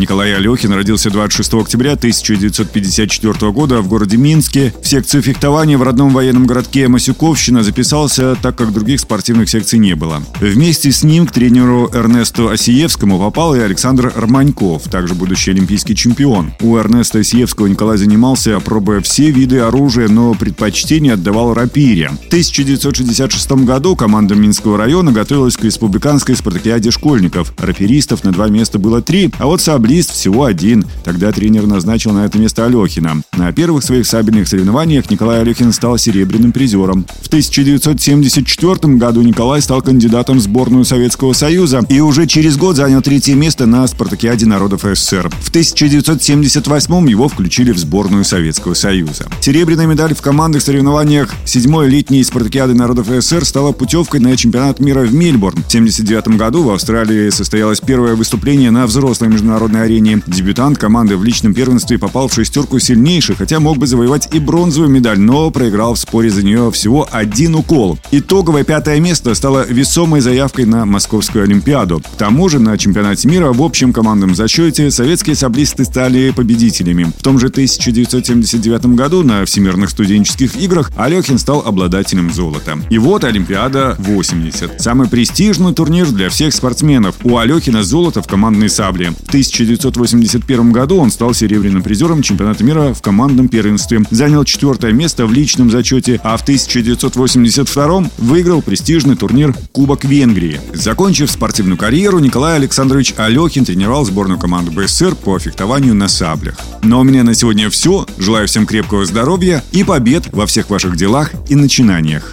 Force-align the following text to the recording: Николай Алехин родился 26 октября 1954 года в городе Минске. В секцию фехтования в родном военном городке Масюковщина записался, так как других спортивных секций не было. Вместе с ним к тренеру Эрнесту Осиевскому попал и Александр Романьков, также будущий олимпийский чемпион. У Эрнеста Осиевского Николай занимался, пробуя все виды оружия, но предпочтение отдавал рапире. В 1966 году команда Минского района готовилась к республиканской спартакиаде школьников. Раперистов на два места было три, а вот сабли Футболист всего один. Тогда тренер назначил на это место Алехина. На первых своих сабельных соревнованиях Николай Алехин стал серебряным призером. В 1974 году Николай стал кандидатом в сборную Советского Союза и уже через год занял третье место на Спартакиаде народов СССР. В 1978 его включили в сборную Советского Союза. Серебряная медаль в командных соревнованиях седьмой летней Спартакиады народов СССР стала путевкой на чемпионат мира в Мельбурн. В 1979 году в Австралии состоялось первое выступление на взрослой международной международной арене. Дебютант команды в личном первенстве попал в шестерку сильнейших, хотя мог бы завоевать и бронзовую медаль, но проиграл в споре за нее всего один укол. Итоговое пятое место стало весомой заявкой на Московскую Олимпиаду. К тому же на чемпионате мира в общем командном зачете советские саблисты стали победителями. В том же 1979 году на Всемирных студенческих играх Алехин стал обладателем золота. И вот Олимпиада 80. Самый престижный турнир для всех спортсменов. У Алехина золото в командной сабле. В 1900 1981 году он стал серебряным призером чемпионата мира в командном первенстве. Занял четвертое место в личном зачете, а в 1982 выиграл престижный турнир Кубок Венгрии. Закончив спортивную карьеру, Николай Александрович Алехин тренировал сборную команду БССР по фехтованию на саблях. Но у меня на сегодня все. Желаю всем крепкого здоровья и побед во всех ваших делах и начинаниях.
Николай 0.00 0.34
Алехин 0.34 0.72
родился 0.72 1.10
26 1.10 1.52
октября 1.54 1.92
1954 1.92 3.52
года 3.52 3.82
в 3.82 3.88
городе 3.88 4.16
Минске. 4.16 4.72
В 4.82 4.88
секцию 4.88 5.22
фехтования 5.22 5.76
в 5.76 5.82
родном 5.82 6.14
военном 6.14 6.46
городке 6.46 6.88
Масюковщина 6.88 7.62
записался, 7.62 8.34
так 8.40 8.56
как 8.56 8.72
других 8.72 9.00
спортивных 9.00 9.50
секций 9.50 9.78
не 9.78 9.94
было. 9.94 10.22
Вместе 10.40 10.90
с 10.90 11.02
ним 11.02 11.26
к 11.26 11.32
тренеру 11.32 11.90
Эрнесту 11.92 12.48
Осиевскому 12.48 13.18
попал 13.18 13.54
и 13.54 13.58
Александр 13.58 14.10
Романьков, 14.16 14.84
также 14.84 15.14
будущий 15.14 15.50
олимпийский 15.50 15.94
чемпион. 15.94 16.54
У 16.62 16.78
Эрнеста 16.78 17.18
Осиевского 17.18 17.66
Николай 17.66 17.98
занимался, 17.98 18.58
пробуя 18.58 19.02
все 19.02 19.30
виды 19.30 19.58
оружия, 19.58 20.08
но 20.08 20.32
предпочтение 20.32 21.12
отдавал 21.12 21.52
рапире. 21.52 22.08
В 22.08 22.28
1966 22.28 23.50
году 23.66 23.96
команда 23.96 24.34
Минского 24.34 24.78
района 24.78 25.12
готовилась 25.12 25.58
к 25.58 25.64
республиканской 25.64 26.36
спартакиаде 26.36 26.90
школьников. 26.90 27.52
Раперистов 27.58 28.24
на 28.24 28.32
два 28.32 28.48
места 28.48 28.78
было 28.78 29.02
три, 29.02 29.30
а 29.38 29.44
вот 29.44 29.60
сабли 29.60 29.89
Футболист 29.90 30.12
всего 30.12 30.44
один. 30.44 30.84
Тогда 31.02 31.32
тренер 31.32 31.66
назначил 31.66 32.12
на 32.12 32.24
это 32.24 32.38
место 32.38 32.64
Алехина. 32.64 33.22
На 33.36 33.50
первых 33.52 33.82
своих 33.82 34.06
сабельных 34.06 34.46
соревнованиях 34.46 35.10
Николай 35.10 35.40
Алехин 35.40 35.72
стал 35.72 35.98
серебряным 35.98 36.52
призером. 36.52 37.06
В 37.20 37.26
1974 37.26 38.94
году 38.94 39.22
Николай 39.22 39.60
стал 39.60 39.82
кандидатом 39.82 40.38
в 40.38 40.42
сборную 40.42 40.84
Советского 40.84 41.32
Союза 41.32 41.82
и 41.88 41.98
уже 41.98 42.28
через 42.28 42.56
год 42.56 42.76
занял 42.76 43.02
третье 43.02 43.34
место 43.34 43.66
на 43.66 43.84
Спартакиаде 43.88 44.46
народов 44.46 44.82
СССР. 44.82 45.28
В 45.40 45.48
1978 45.48 47.10
его 47.10 47.26
включили 47.26 47.72
в 47.72 47.78
сборную 47.78 48.24
Советского 48.24 48.74
Союза. 48.74 49.26
Серебряная 49.40 49.86
медаль 49.86 50.14
в 50.14 50.22
командных 50.22 50.62
соревнованиях 50.62 51.34
седьмой 51.44 51.88
летней 51.88 52.22
Спартакиады 52.22 52.74
народов 52.74 53.08
СССР 53.08 53.44
стала 53.44 53.72
путевкой 53.72 54.20
на 54.20 54.36
чемпионат 54.36 54.78
мира 54.78 55.00
в 55.00 55.12
Мельбурн. 55.12 55.64
В 55.64 55.66
1979 55.66 56.38
году 56.38 56.62
в 56.62 56.70
Австралии 56.70 57.30
состоялось 57.30 57.80
первое 57.80 58.14
выступление 58.14 58.70
на 58.70 58.86
взрослой 58.86 59.26
международной 59.26 59.79
международной 59.80 59.84
арене. 59.84 60.22
Дебютант 60.26 60.78
команды 60.78 61.16
в 61.16 61.24
личном 61.24 61.54
первенстве 61.54 61.98
попал 61.98 62.28
в 62.28 62.34
шестерку 62.34 62.78
сильнейших, 62.78 63.38
хотя 63.38 63.60
мог 63.60 63.78
бы 63.78 63.86
завоевать 63.86 64.28
и 64.32 64.38
бронзовую 64.38 64.90
медаль, 64.90 65.18
но 65.18 65.50
проиграл 65.50 65.94
в 65.94 65.98
споре 65.98 66.30
за 66.30 66.42
нее 66.42 66.70
всего 66.70 67.08
один 67.10 67.54
укол. 67.54 67.98
Итоговое 68.10 68.64
пятое 68.64 69.00
место 69.00 69.34
стало 69.34 69.64
весомой 69.68 70.20
заявкой 70.20 70.66
на 70.66 70.84
Московскую 70.84 71.44
Олимпиаду. 71.44 72.00
К 72.00 72.16
тому 72.16 72.48
же 72.48 72.58
на 72.58 72.76
чемпионате 72.78 73.28
мира 73.28 73.52
в 73.52 73.62
общем 73.62 73.92
командном 73.92 74.34
зачете 74.34 74.90
советские 74.90 75.36
саблисты 75.36 75.84
стали 75.84 76.30
победителями. 76.30 77.12
В 77.18 77.22
том 77.22 77.38
же 77.38 77.48
1979 77.48 78.86
году 78.96 79.22
на 79.22 79.44
Всемирных 79.44 79.90
студенческих 79.90 80.56
играх 80.56 80.90
Алехин 80.96 81.38
стал 81.38 81.62
обладателем 81.66 82.32
золота. 82.32 82.78
И 82.90 82.98
вот 82.98 83.24
Олимпиада 83.24 83.96
80. 83.98 84.80
Самый 84.80 85.08
престижный 85.08 85.74
турнир 85.74 86.06
для 86.10 86.28
всех 86.28 86.54
спортсменов. 86.54 87.16
У 87.24 87.36
Алехина 87.36 87.82
золото 87.82 88.22
в 88.22 88.26
командной 88.26 88.68
сабле. 88.68 89.12
В 89.24 89.28
1900 89.28 89.69
1981 89.70 90.72
году 90.72 90.98
он 90.98 91.10
стал 91.10 91.32
серебряным 91.32 91.82
призером 91.82 92.22
чемпионата 92.22 92.64
мира 92.64 92.92
в 92.92 93.02
командном 93.02 93.48
первенстве. 93.48 94.02
Занял 94.10 94.44
четвертое 94.44 94.92
место 94.92 95.26
в 95.26 95.32
личном 95.32 95.70
зачете, 95.70 96.20
а 96.24 96.36
в 96.36 96.42
1982 96.42 98.10
выиграл 98.18 98.62
престижный 98.62 99.16
турнир 99.16 99.54
Кубок 99.72 100.04
Венгрии. 100.04 100.60
Закончив 100.74 101.30
спортивную 101.30 101.78
карьеру, 101.78 102.18
Николай 102.18 102.56
Александрович 102.56 103.14
Алехин 103.16 103.64
тренировал 103.64 104.04
сборную 104.04 104.40
команду 104.40 104.72
БССР 104.72 105.14
по 105.14 105.38
фехтованию 105.38 105.94
на 105.94 106.08
саблях. 106.08 106.58
Но 106.82 107.00
у 107.00 107.04
меня 107.04 107.22
на 107.22 107.34
сегодня 107.34 107.70
все. 107.70 108.06
Желаю 108.18 108.48
всем 108.48 108.66
крепкого 108.66 109.04
здоровья 109.04 109.62
и 109.72 109.84
побед 109.84 110.32
во 110.32 110.46
всех 110.46 110.70
ваших 110.70 110.96
делах 110.96 111.30
и 111.48 111.54
начинаниях. 111.54 112.32